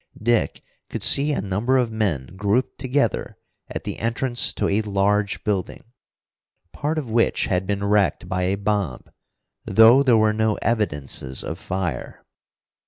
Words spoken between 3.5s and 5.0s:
at the entrance to a